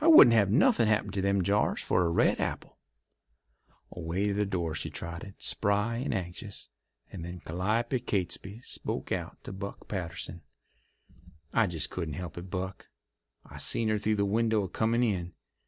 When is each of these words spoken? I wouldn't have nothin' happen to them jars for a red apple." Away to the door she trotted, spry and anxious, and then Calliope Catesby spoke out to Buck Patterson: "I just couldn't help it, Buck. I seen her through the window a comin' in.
I 0.00 0.08
wouldn't 0.08 0.34
have 0.34 0.50
nothin' 0.50 0.88
happen 0.88 1.12
to 1.12 1.20
them 1.20 1.44
jars 1.44 1.80
for 1.80 2.02
a 2.04 2.10
red 2.10 2.40
apple." 2.40 2.78
Away 3.92 4.26
to 4.26 4.34
the 4.34 4.44
door 4.44 4.74
she 4.74 4.90
trotted, 4.90 5.34
spry 5.40 5.98
and 5.98 6.12
anxious, 6.12 6.68
and 7.12 7.24
then 7.24 7.38
Calliope 7.38 8.00
Catesby 8.00 8.58
spoke 8.64 9.12
out 9.12 9.44
to 9.44 9.52
Buck 9.52 9.86
Patterson: 9.86 10.42
"I 11.52 11.68
just 11.68 11.90
couldn't 11.90 12.14
help 12.14 12.36
it, 12.36 12.50
Buck. 12.50 12.88
I 13.46 13.58
seen 13.58 13.88
her 13.88 13.98
through 13.98 14.16
the 14.16 14.24
window 14.24 14.64
a 14.64 14.68
comin' 14.68 15.04
in. 15.04 15.32